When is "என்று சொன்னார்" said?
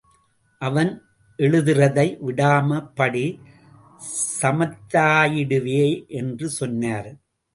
6.07-7.11